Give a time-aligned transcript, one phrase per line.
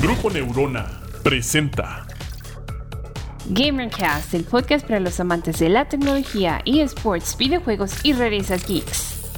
[0.00, 2.06] Grupo Neurona presenta
[3.50, 9.32] Gamercast, el podcast para los amantes de la tecnología, eSports, videojuegos y rarezas geeks.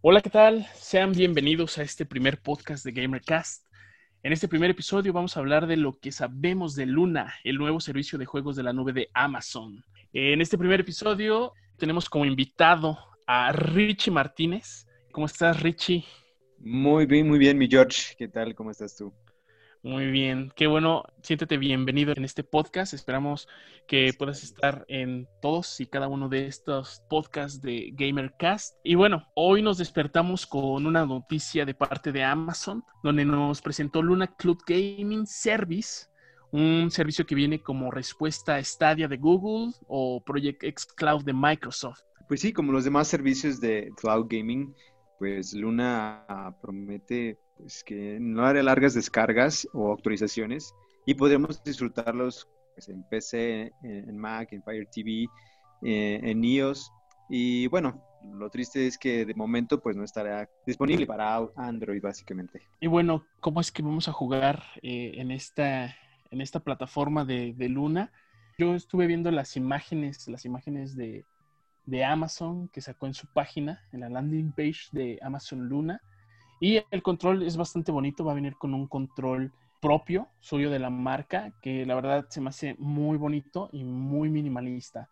[0.00, 0.66] Hola, ¿qué tal?
[0.74, 3.66] Sean bienvenidos a este primer podcast de Gamercast.
[4.24, 7.78] En este primer episodio vamos a hablar de lo que sabemos de Luna, el nuevo
[7.78, 9.84] servicio de juegos de la nube de Amazon.
[10.12, 14.87] En este primer episodio tenemos como invitado a Richie Martínez.
[15.18, 16.04] ¿Cómo estás, Richie?
[16.60, 18.14] Muy bien, muy bien, mi George.
[18.16, 18.54] ¿Qué tal?
[18.54, 19.12] ¿Cómo estás tú?
[19.82, 22.94] Muy bien, qué bueno, siéntete bienvenido en este podcast.
[22.94, 23.48] Esperamos
[23.88, 28.76] que puedas estar en todos y cada uno de estos podcasts de GamerCast.
[28.84, 34.00] Y bueno, hoy nos despertamos con una noticia de parte de Amazon, donde nos presentó
[34.00, 36.06] Luna Cloud Gaming Service,
[36.52, 41.32] un servicio que viene como respuesta a Stadia de Google o Project X Cloud de
[41.32, 42.02] Microsoft.
[42.28, 44.74] Pues sí, como los demás servicios de cloud gaming,
[45.18, 46.24] pues Luna
[46.60, 50.74] promete pues, que no hará largas descargas o actualizaciones
[51.06, 55.26] y podremos disfrutarlos pues, en PC, en, Mac, en Fire TV,
[55.82, 56.92] eh, en iOS.
[57.28, 62.62] Y bueno, lo triste es que de momento pues no estará disponible para Android básicamente.
[62.80, 65.96] Y bueno, ¿cómo es que vamos a jugar eh, en, esta,
[66.30, 68.12] en esta plataforma de, de, Luna?
[68.58, 71.26] Yo estuve viendo las imágenes, las imágenes de,
[71.88, 76.00] de Amazon que sacó en su página, en la landing page de Amazon Luna.
[76.60, 80.80] Y el control es bastante bonito, va a venir con un control propio, suyo de
[80.80, 85.08] la marca, que la verdad se me hace muy bonito y muy minimalista.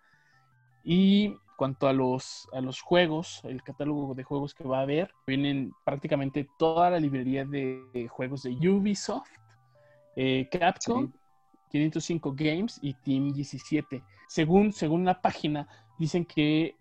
[0.84, 5.12] Y cuanto a los, a los juegos, el catálogo de juegos que va a haber,
[5.27, 9.30] vienen prácticamente toda la librería de, juegos de Ubisoft,
[10.16, 11.10] eh, Capcom,
[11.70, 14.02] 505 Games y Team 17.
[14.28, 16.77] Según, según la página, dicen que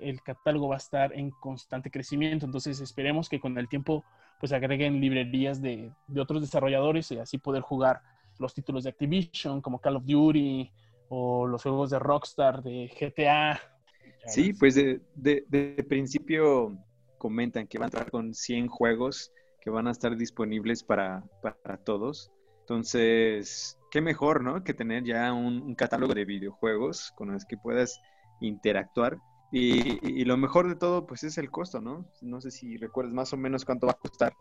[0.00, 4.04] el catálogo va a estar en constante crecimiento, entonces esperemos que con el tiempo
[4.38, 8.02] pues agreguen librerías de, otros desarrolladores y así poder jugar
[8.38, 10.70] los títulos de Activision como Call of Duty
[11.08, 13.60] o los juegos de Rockstar, de GTA.
[14.26, 16.76] Sí, pues de, de, principio
[17.16, 21.78] comentan que van a estar con 100 juegos que van a estar disponibles para, para
[21.78, 22.30] todos.
[22.60, 24.62] Entonces, qué mejor, ¿no?
[24.62, 28.00] Que tener ya un, un catálogo de videojuegos con los que puedas
[28.40, 29.18] interactuar.
[29.50, 32.06] Y, lo mejor de todo, pues es el costo, ¿no?
[32.20, 34.34] No sé si recuerdas más o menos cuánto va a costar.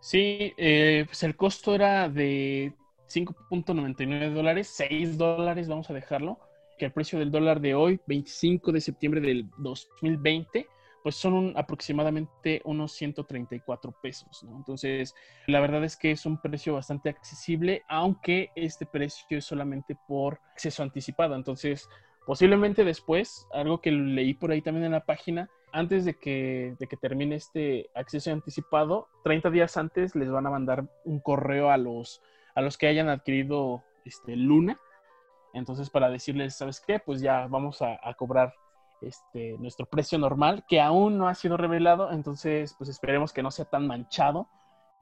[0.00, 2.74] Sí, eh, pues el costo era de
[3.08, 6.38] 5.99 dólares, 6 dólares, vamos a dejarlo,
[6.78, 10.66] que el precio del dólar de hoy, 25 de septiembre del 2020,
[11.04, 14.56] pues son aproximadamente unos 134 pesos, ¿no?
[14.56, 15.14] Entonces,
[15.46, 20.40] la verdad es que es un precio bastante accesible, aunque este precio es solamente por
[20.52, 21.34] acceso anticipado.
[21.34, 21.86] Entonces,
[22.24, 26.86] Posiblemente después, algo que leí por ahí también en la página, antes de que, de
[26.86, 31.76] que termine este acceso anticipado, 30 días antes les van a mandar un correo a
[31.76, 32.22] los,
[32.54, 34.80] a los que hayan adquirido este, Luna.
[35.52, 36.98] Entonces, para decirles, ¿sabes qué?
[36.98, 38.54] Pues ya vamos a, cobrar
[39.02, 42.10] este, nuestro precio normal, que aún no ha sido revelado.
[42.10, 44.48] Entonces, pues esperemos que no sea tan manchado.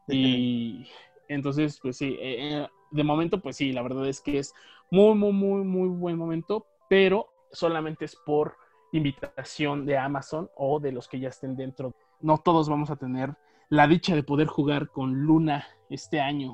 [0.08, 0.88] Y
[1.28, 4.52] entonces, pues sí, eh, eh, de momento, pues sí, la verdad es que es
[4.90, 8.54] muy, muy, muy, muy buen momento pero solamente es por
[8.92, 11.94] invitación de Amazon o de los que ya estén dentro.
[12.20, 13.34] No todos vamos a tener
[13.70, 16.52] la dicha de poder jugar con Luna este año.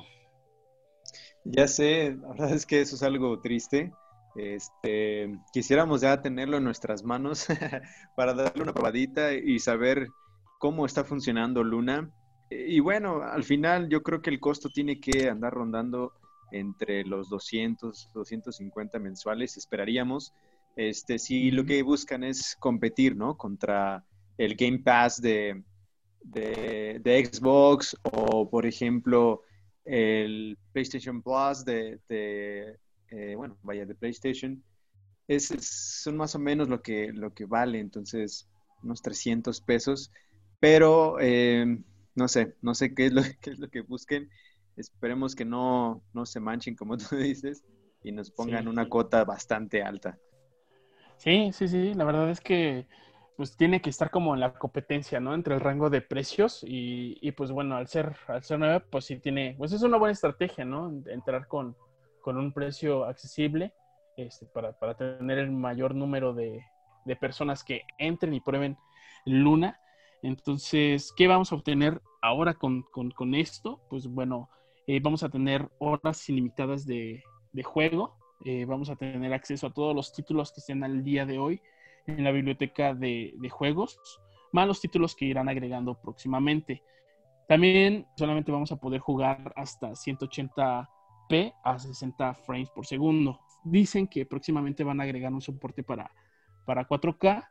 [1.42, 3.90] Ya sé, la verdad es que eso es algo triste.
[4.36, 7.48] Este, quisiéramos ya tenerlo en nuestras manos
[8.14, 10.06] para darle una probadita y saber
[10.60, 12.12] cómo está funcionando Luna.
[12.48, 16.12] Y bueno, al final yo creo que el costo tiene que andar rondando
[16.52, 20.32] entre los 200, 250 mensuales, esperaríamos.
[20.76, 23.36] Este, si lo que buscan es competir, ¿no?
[23.36, 24.04] Contra
[24.36, 25.62] el Game Pass de,
[26.22, 29.42] de, Xbox o, por ejemplo,
[29.84, 34.62] el PlayStation Plus de, eh, bueno, vaya, de PlayStation,
[35.26, 38.48] es, son más o menos lo que, lo que vale, entonces,
[38.82, 40.12] unos 300 pesos,
[40.60, 41.82] pero eh,
[42.14, 44.30] no sé, no sé qué es lo, qué es lo que busquen
[44.78, 47.64] Esperemos que no, no se manchen, como tú dices,
[48.02, 50.18] y nos pongan una cota bastante alta.
[51.16, 51.94] Sí, sí, sí.
[51.94, 52.86] La verdad es que
[53.36, 55.32] pues tiene que estar como en la competencia, ¿no?
[55.32, 59.04] Entre el rango de precios y, y pues bueno, al ser, al ser nueva, pues
[59.04, 60.90] sí tiene, pues es una buena estrategia, ¿no?
[61.06, 61.76] Entrar con,
[62.20, 63.72] con un precio accesible
[64.16, 66.64] este, para, para, tener el mayor número de,
[67.04, 68.76] de, personas que entren y prueben
[69.24, 69.80] Luna.
[70.22, 73.80] Entonces, ¿qué vamos a obtener ahora con, con, con esto?
[73.88, 74.50] Pues bueno,
[74.88, 77.22] eh, vamos a tener horas ilimitadas de,
[77.62, 78.16] juego.
[78.46, 81.60] Eh, vamos a tener acceso a todos los títulos que estén al día de hoy
[82.06, 84.00] en la biblioteca de, juegos.
[84.50, 86.82] más los títulos que irán agregando próximamente.
[87.48, 93.40] También solamente vamos a poder jugar hasta 180p a 60 frames por segundo.
[93.64, 96.10] Dicen que próximamente van a agregar un soporte para,
[96.64, 97.46] para 4K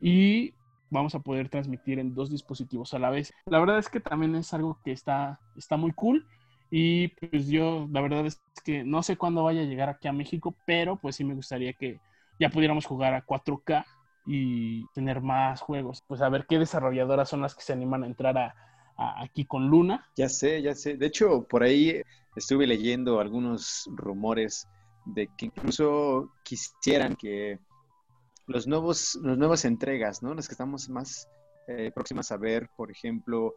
[0.00, 0.54] y
[0.88, 3.34] vamos a poder transmitir en dos dispositivos a la vez.
[3.44, 6.26] La verdad es que también es algo que está, está muy cool.
[6.70, 10.12] Y pues yo, la verdad es que no sé cuándo vaya a llegar aquí a
[10.12, 12.00] México, pero pues sí me gustaría que
[12.38, 13.84] ya pudiéramos jugar a 4K
[14.26, 16.04] y tener más juegos.
[16.06, 18.54] Pues a ver qué desarrolladoras son las que se animan a entrar a,
[19.22, 20.06] aquí con Luna.
[20.16, 20.96] Ya sé, ya sé.
[20.96, 22.02] De hecho, por ahí
[22.36, 24.68] estuve leyendo algunos rumores
[25.06, 27.58] de que incluso quisieran que
[28.46, 30.34] los nuevos, las nuevas entregas, ¿no?
[30.34, 31.28] Las que estamos más
[31.66, 33.54] eh, próximas a ver, por ejemplo,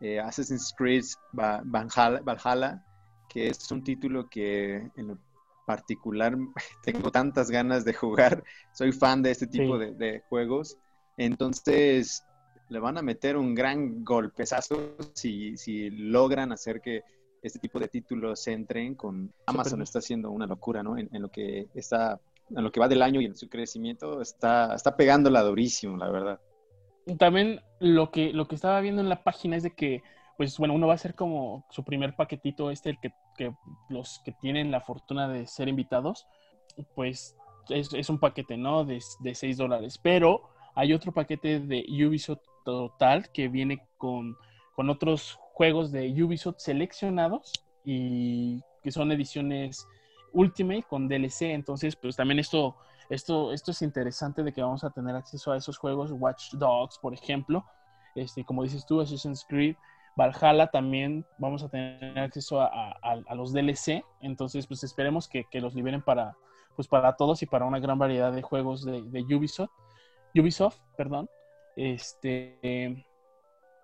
[0.00, 2.84] eh, Assassin's Creed Valhalla,
[3.28, 5.18] que es un título que en lo
[5.66, 6.36] particular
[6.84, 8.42] tengo tantas ganas de jugar.
[8.72, 10.78] Soy fan de este tipo de, juegos.
[11.16, 12.24] Entonces,
[12.68, 17.02] le van a meter un gran golpezazo si, si logran hacer que
[17.42, 20.98] este tipo de títulos entren con Amazon está haciendo una locura, ¿no?
[20.98, 22.20] En, lo que está,
[22.50, 26.10] en lo que va del año y en su crecimiento está, está pegándola durísimo, la
[26.10, 26.40] verdad.
[27.18, 30.02] También lo que, lo que estaba viendo en la página es de que,
[30.36, 33.12] pues bueno, uno va a ser como su primer paquetito, este, el que,
[33.88, 36.26] los que tienen la fortuna de ser invitados,
[36.94, 37.36] pues
[37.68, 38.84] es, un paquete, ¿no?
[38.84, 39.98] De, de 6 dólares.
[39.98, 44.36] Pero hay otro paquete de Ubisoft Total que viene con,
[44.74, 47.52] con otros juegos de Ubisoft seleccionados
[47.84, 49.86] y que son ediciones
[50.32, 51.42] Ultimate con DLC.
[51.52, 52.76] Entonces, pues también esto
[53.10, 56.98] esto, esto es interesante de que vamos a tener acceso a esos juegos, Watch Dogs,
[56.98, 57.64] por ejemplo,
[58.14, 59.76] este, como dices tú, Assassin's Creed,
[60.16, 66.02] Valhalla también vamos a tener acceso a, los DLC, entonces pues esperemos que, los liberen
[66.02, 66.36] para,
[66.76, 69.02] pues, para todos y para una gran variedad de juegos de,
[69.34, 69.70] Ubisoft,
[70.34, 71.28] Ubisoft, perdón.
[71.74, 73.04] Este,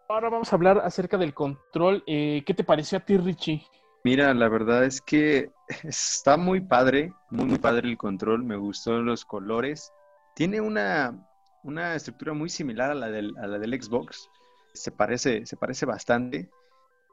[0.08, 2.04] ahora vamos a hablar acerca del control.
[2.06, 3.66] Eh, ¿Qué te pareció a ti, Richie?
[4.04, 5.50] Mira, la verdad es que
[5.82, 9.92] está muy padre, muy, padre el control, me gustó los colores.
[10.34, 11.28] Tiene una,
[11.62, 14.28] una estructura muy similar a la, del, a la del Xbox,
[14.74, 16.50] se parece, se parece bastante,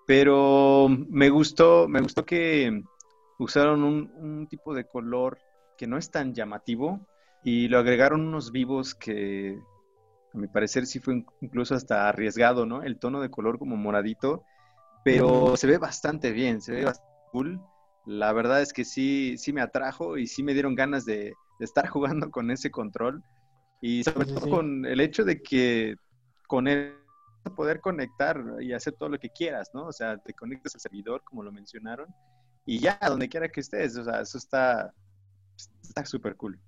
[0.06, 2.84] pero me gustó, me gustó que
[3.40, 5.40] usaron un, un tipo de color
[5.78, 7.08] que no es tan llamativo
[7.44, 9.58] y lo agregaron unos vivos que
[10.34, 12.84] a mi parecer sí fue incluso hasta arriesgado, ¿no?
[12.84, 14.44] El tono de color como moradito
[15.04, 17.62] pero se ve bastante bien, se ve bastante cool.
[18.06, 21.88] La verdad es que sí, sí me atrajo y sí me dieron ganas de, estar
[21.90, 23.24] jugando con ese control.
[23.82, 25.96] Y sobre todo con el hecho de que
[26.48, 26.96] con él
[27.58, 29.88] poder conectar y hacer todo lo que quieras, ¿no?
[29.88, 32.08] O sea, te conectas al servidor, como lo mencionaron,
[32.66, 34.94] y ya, donde quiera que estés, o sea, eso está
[35.82, 36.60] está súper cool.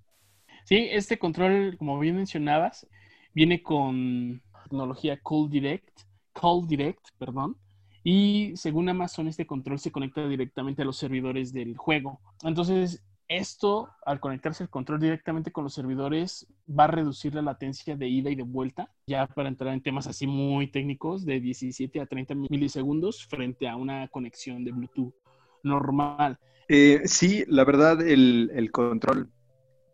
[0.65, 2.87] Sí, este control, como bien mencionabas,
[3.33, 6.01] viene con tecnología Cool Direct,
[6.33, 7.57] Call Direct, perdón,
[8.07, 12.21] y según Amazon, este control se conecta directamente a los servidores del juego.
[12.43, 17.95] Entonces, esto, al conectarse el control directamente con los servidores, va a reducir la latencia
[17.95, 21.99] de ida y de vuelta, ya para entrar en temas así muy técnicos, de 17
[21.99, 25.15] a 30 milisegundos frente a una conexión de Bluetooth
[25.63, 26.37] normal.
[26.69, 29.31] Eh, sí, la verdad, el, control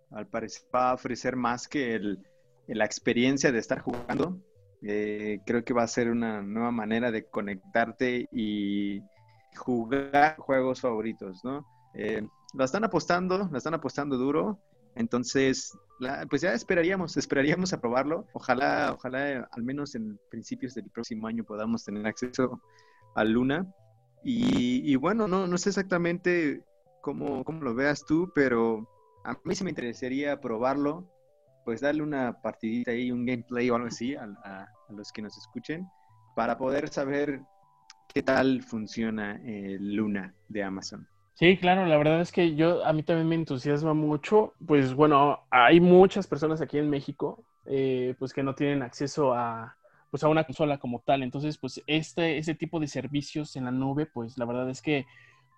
[0.10, 2.18] al parecer va a ofrecer más que
[2.68, 4.38] la experiencia de estar jugando.
[4.83, 9.01] Eh, creo que va a ser una nueva manera de conectarte y
[9.56, 11.65] jugar juegos favoritos, ¿no?
[11.94, 14.60] Eh, lo están apostando, lo están apostando duro.
[14.96, 15.77] Entonces,
[16.29, 18.25] pues ya esperaríamos, esperaríamos a probarlo.
[18.34, 22.62] Ojalá, ojalá al menos en principios del próximo año podamos tener acceso
[23.15, 23.65] a Luna.
[24.24, 26.63] Y, bueno, no, no sé exactamente
[27.01, 28.88] cómo, cómo lo veas tú, pero
[29.24, 31.08] a mí sí me interesaría probarlo
[31.63, 35.88] pues darle una partidita ahí, un gameplay o algo así a, los que nos escuchen
[36.36, 37.41] para poder saber
[38.13, 41.08] qué tal funciona el Luna de Amazon.
[41.34, 45.39] Sí, claro, la verdad es que yo, a mí también me entusiasma mucho, pues bueno,
[45.50, 49.75] hay muchas personas aquí en México, eh, pues que no tienen acceso a,
[50.12, 53.72] pues a una consola como tal, entonces pues este, ese tipo de servicios en la
[53.72, 55.06] nube, pues la verdad es que,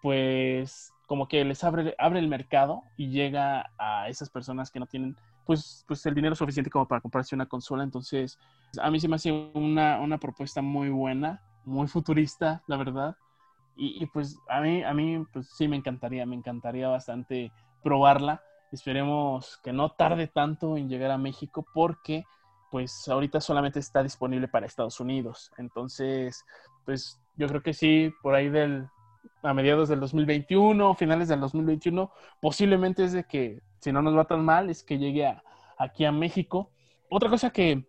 [0.01, 4.85] pues como que les abre, abre el mercado y llega a esas personas que no
[4.85, 7.83] tienen pues, pues el dinero suficiente como para comprarse una consola.
[7.83, 8.39] Entonces,
[8.81, 13.15] a mí se me hace una, una propuesta muy buena, muy futurista, la verdad.
[13.75, 17.51] Y, pues a mí, a mí pues sí me encantaría, me encantaría bastante
[17.83, 18.41] probarla.
[18.71, 22.23] Esperemos que no tarde tanto en llegar a México porque
[22.69, 25.51] pues ahorita solamente está disponible para Estados Unidos.
[25.57, 26.43] Entonces,
[26.85, 28.87] pues yo creo que sí, por ahí del,
[29.41, 32.11] a mediados del 2021, finales del 2021,
[32.41, 35.35] posiblemente es de que si no nos va tan mal, es que llegue
[35.77, 36.71] aquí a México.
[37.09, 37.85] Otra cosa que,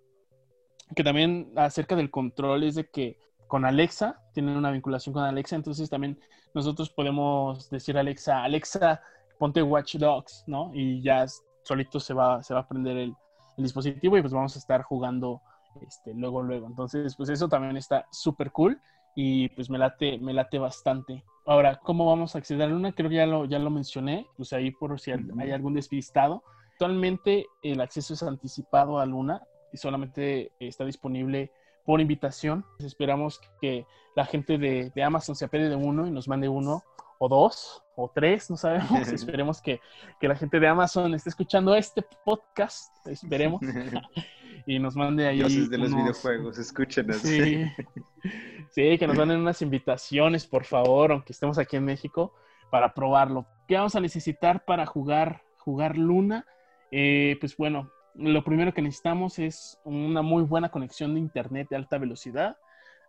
[0.95, 5.55] que también acerca del control es de que con Alexa, tienen una vinculación con Alexa,
[5.55, 6.19] entonces también
[6.55, 9.01] nosotros podemos decir a Alexa, Alexa,
[9.39, 10.71] ponte Watch Dogs, ¿no?
[10.75, 11.27] Y ya
[11.63, 13.15] solito se va, se va a prender el,
[13.57, 15.41] dispositivo y pues vamos a estar jugando
[15.87, 16.67] este, luego, luego.
[16.67, 18.81] Entonces, pues eso también está súper cool
[19.15, 21.25] y pues me late, me late bastante.
[21.47, 22.93] Ahora, ¿cómo vamos a acceder a Luna?
[22.93, 26.43] Creo que ya lo, ya lo mencioné, pues ahí por si hay algún despistado.
[26.73, 29.43] Actualmente el acceso es anticipado a Luna
[29.73, 31.53] y solamente está disponible
[31.85, 32.65] por invitación.
[32.79, 36.83] Esperamos que la gente de, Amazon se apede de uno y nos mande uno
[37.19, 38.91] o dos o tres, no sabemos.
[39.13, 39.81] Esperemos que,
[40.21, 43.61] la gente de Amazon esté escuchando este podcast, esperemos,
[44.67, 45.39] y nos mande ahí.
[45.39, 47.19] Dioses de los videojuegos, escúchenos.
[47.19, 47.65] Sí.
[48.75, 52.35] sí, que nos manden unas invitaciones, por favor, aunque estemos aquí en México,
[52.71, 53.47] para probarlo.
[53.69, 56.45] ¿Qué vamos a necesitar para jugar, jugar Luna?
[56.91, 61.77] Eh, pues bueno, lo primero que necesitamos es una muy buena conexión de internet de
[61.77, 62.57] alta velocidad,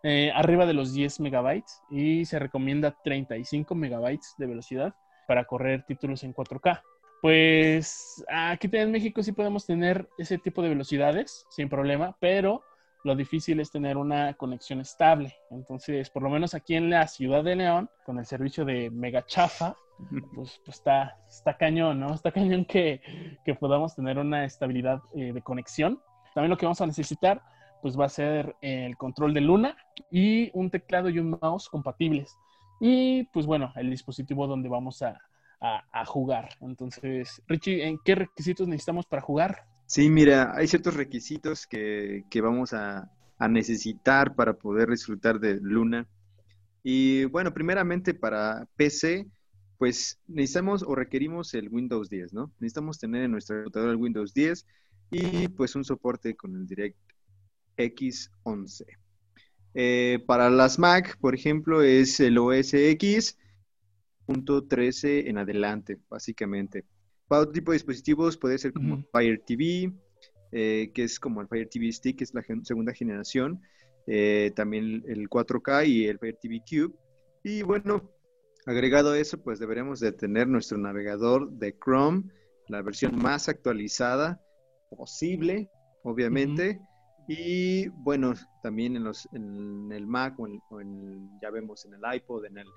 [0.04, 4.94] eh, arriba de los 10 megabytes y se recomienda 35 megabytes de velocidad
[5.28, 6.84] para correr títulos en 4K.
[7.24, 12.64] Pues aquí en México sí podemos tener ese tipo de velocidades sin problema, pero
[13.06, 15.36] lo difícil es tener una conexión estable.
[15.52, 19.24] Entonces, por lo menos aquí en la ciudad de León, con el servicio de Mega
[19.28, 19.76] Chafa,
[20.36, 22.16] pues, pues, está, está cañón, ¿no?
[22.16, 23.02] Está cañón que,
[23.60, 26.02] podamos tener una estabilidad eh, de conexión.
[26.34, 27.44] También lo que vamos a necesitar,
[27.84, 29.78] pues va a ser el control de Luna
[30.10, 32.36] y un teclado y un mouse compatibles.
[32.80, 35.22] Y pues bueno, el dispositivo donde vamos a,
[36.06, 36.50] jugar.
[36.62, 39.66] Entonces, Richie, ¿en qué requisitos necesitamos para jugar?
[39.86, 43.12] Sí, mira, hay ciertos requisitos que, vamos a,
[43.50, 46.08] necesitar para poder disfrutar de Luna.
[46.84, 49.28] Y bueno, primeramente para PC,
[49.78, 52.52] pues necesitamos o requerimos el Windows 10, ¿no?
[52.60, 54.66] Necesitamos tener en nuestra computadora el Windows 10
[55.12, 58.86] y pues un soporte con el DirectX 11.
[59.74, 63.38] Eh, para las Mac, por ejemplo, es el OS X
[64.28, 66.86] en adelante, básicamente.
[67.28, 69.92] Para otro tipo de dispositivos puede ser como Fire TV,
[70.52, 73.62] eh, que es como el Fire TV Stick, que es la segunda generación.
[74.08, 76.96] Eh, también el 4K y el Fire TV Cube.
[77.44, 78.12] Y bueno,
[78.66, 82.24] agregado a eso, pues deberemos de tener nuestro navegador de Chrome,
[82.68, 84.42] la versión más actualizada
[84.90, 85.70] posible,
[86.04, 86.80] obviamente.
[87.28, 92.46] Y bueno, también en, los, en el Mac o, en, ya vemos en el iPod,
[92.46, 92.68] en el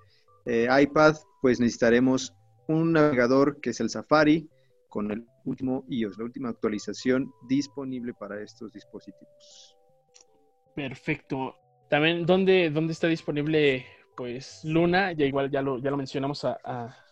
[0.46, 2.34] eh, iPad, pues necesitaremos
[2.68, 4.48] un navegador que es el Safari
[4.88, 9.76] con el último iOS, la última actualización disponible para estos dispositivos.
[10.74, 11.56] Perfecto.
[11.90, 15.12] También, ¿dónde, dónde está disponible pues Luna?
[15.12, 16.46] Ya igual ya lo, ya lo mencionamos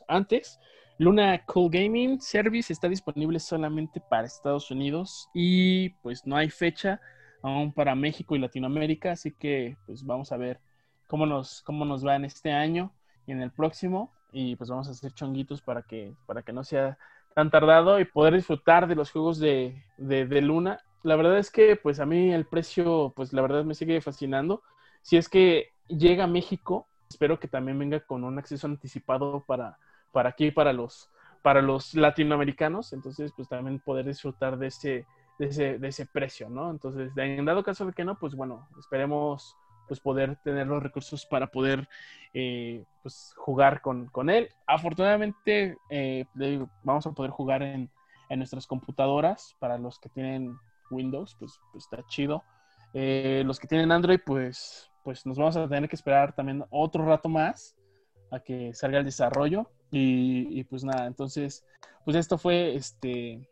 [0.06, 0.60] antes.
[0.98, 7.00] Luna Cool Gaming Service está disponible solamente para Estados Unidos y pues no hay fecha
[7.42, 10.60] aún para México y Latinoamérica, así que pues vamos a ver
[11.06, 12.94] cómo nos, cómo nos va en este año
[13.26, 16.64] y en el próximo y pues vamos a hacer chonguitos para que, para que no
[16.64, 16.98] sea
[17.34, 20.80] tan tardado y poder disfrutar de los juegos de, de, Luna.
[21.02, 24.62] La verdad es que pues a mí el precio pues la verdad me sigue fascinando.
[25.02, 29.78] Si es que llega a México, espero que también venga con un acceso anticipado para,
[30.12, 31.10] para aquí, para los,
[31.42, 32.92] para los latinoamericanos.
[32.94, 35.06] Entonces pues también poder disfrutar de ese,
[35.38, 36.70] de ese, de ese precio, ¿no?
[36.70, 39.56] Entonces en dado caso de que no, pues bueno, esperemos
[39.86, 41.88] pues poder tener los recursos para poder
[42.34, 44.48] eh, pues, jugar con, él.
[44.66, 46.24] Afortunadamente eh,
[46.82, 47.90] vamos a poder jugar en,
[48.28, 50.56] nuestras computadoras para los que tienen
[50.90, 52.42] Windows, pues, pues está chido.
[52.92, 57.04] Eh, los que tienen Android, pues, pues nos vamos a tener que esperar también otro
[57.04, 57.76] rato más
[58.32, 59.70] a que salga el desarrollo.
[59.92, 61.64] Y, y, pues nada, entonces,
[62.04, 63.48] pues esto fue este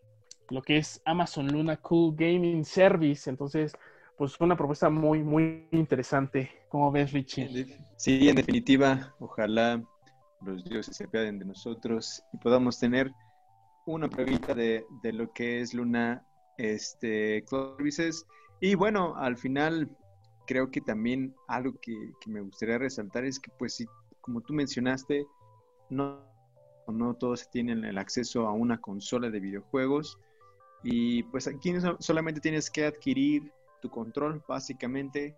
[0.50, 3.29] lo que es Amazon Luna Cool Gaming Service.
[3.29, 3.73] Entonces,
[4.16, 6.50] pues una propuesta muy, muy interesante.
[6.68, 7.78] ¿Cómo ves, Richie?
[7.97, 9.83] Sí, en definitiva, ojalá
[10.42, 13.11] los dioses se apiaden de nosotros y podamos tener
[13.87, 16.25] una pruebita de, lo que es Luna
[16.59, 18.26] este, Services.
[18.61, 19.90] Y bueno, al final
[20.47, 21.94] creo que también algo que,
[22.26, 23.87] me gustaría resaltar es que, pues, sí,
[24.21, 25.26] como tú mencionaste,
[25.90, 26.21] no,
[26.87, 30.18] no todos tienen el acceso a una consola de videojuegos.
[30.83, 33.50] Y pues aquí solamente tienes que adquirir
[33.85, 35.37] tu control, básicamente,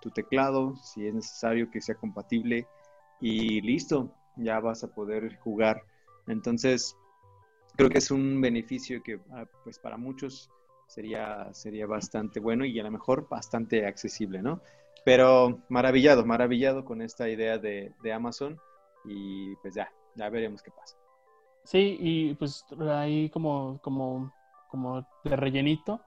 [0.00, 2.66] tu teclado, si es necesario que sea compatible,
[3.20, 5.84] y listo, ya vas a poder jugar.
[6.26, 6.96] Entonces,
[7.76, 10.48] creo que es un beneficio que ah, pues para muchos
[10.86, 14.62] sería, sería bastante bueno y a lo mejor bastante accesible, ¿no?
[15.04, 18.58] Pero maravillado, maravillado con esta idea de, de Amazon
[19.04, 20.96] y pues ya, ya veremos qué pasa.
[21.64, 24.32] Sí, y pues ahí como, como,
[24.70, 26.00] como de rellenito,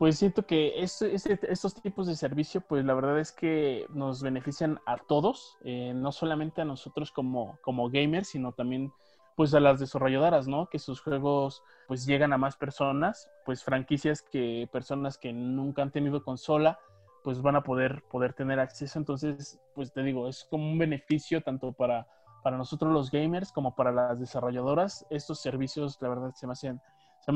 [0.00, 4.96] pues siento que estos tipos de servicio, pues la verdad es que nos benefician a
[4.96, 8.94] todos, eh, no solamente a nosotros como, como gamers, sino también
[9.36, 10.70] pues a las desarrolladoras, ¿no?
[10.70, 15.92] Que sus juegos pues llegan a más personas, pues franquicias que personas que nunca han
[15.92, 16.78] tenido consola,
[17.22, 18.98] pues van a poder, poder tener acceso.
[18.98, 22.06] Entonces, pues te digo, es como un beneficio tanto para,
[22.42, 25.06] para nosotros los gamers como para las desarrolladoras.
[25.10, 26.80] Estos servicios, la verdad, se me hacen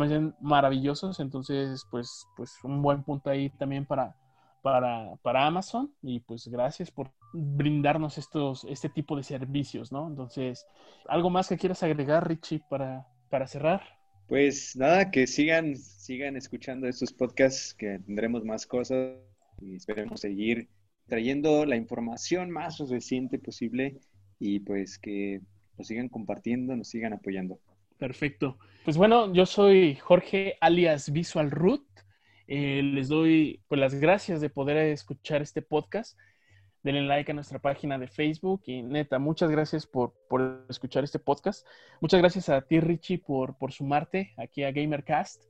[0.08, 4.16] se maravillosos, entonces pues, pues un buen punto ahí también para,
[4.62, 10.06] para, para Amazon y pues gracias por brindarnos estos, este tipo de servicios, ¿no?
[10.08, 10.66] Entonces,
[11.08, 13.82] ¿algo más que quieras agregar, Richie, para, para cerrar?
[14.26, 19.16] Pues nada, que sigan, sigan escuchando estos podcasts, que tendremos más cosas
[19.60, 20.68] y esperemos seguir
[21.06, 24.00] trayendo la información más reciente posible
[24.38, 25.40] y pues que
[25.76, 27.60] nos sigan compartiendo, nos sigan apoyando.
[28.04, 28.58] Perfecto.
[28.84, 31.87] Pues bueno, yo soy Jorge alias Visual Root.
[32.46, 36.18] Eh, les doy pues, las gracias de poder escuchar este podcast.
[36.82, 41.18] Denle like a nuestra página de Facebook y neta, muchas gracias por, por escuchar este
[41.18, 41.66] podcast.
[42.02, 45.42] Muchas gracias a ti, Richie, por, por sumarte aquí a GamerCast.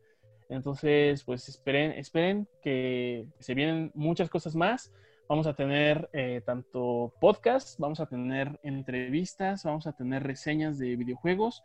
[0.48, 4.92] Entonces, pues esperen, esperen que se vienen muchas cosas más.
[5.28, 10.94] Vamos a tener eh, tanto podcast, vamos a tener entrevistas, vamos a tener reseñas de
[10.94, 11.64] videojuegos,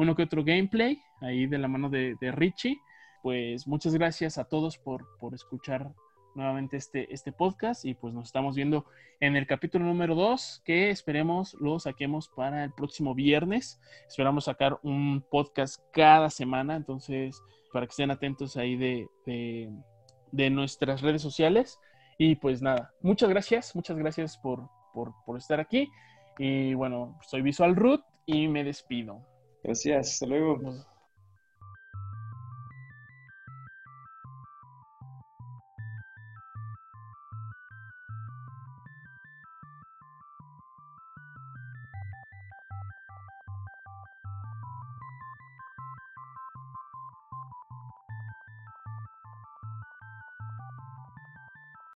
[0.00, 2.80] uno que otro gameplay ahí de la mano de, Richie.
[3.22, 5.04] Pues muchas gracias a todos por,
[5.34, 5.92] escuchar
[6.34, 8.86] nuevamente este, este podcast y pues nos estamos viendo
[9.18, 13.78] en el capítulo número 2 que esperemos lo saquemos para el próximo viernes.
[14.08, 17.38] Esperamos sacar un podcast cada semana, entonces
[17.70, 19.06] para que estén atentos ahí de,
[20.32, 21.78] de, nuestras redes sociales.
[22.16, 25.90] Y pues nada, muchas gracias, muchas gracias por, por, por estar aquí.
[26.38, 29.26] Y bueno, soy Visual Root y me despido.
[29.62, 30.60] Gracias, hasta luego.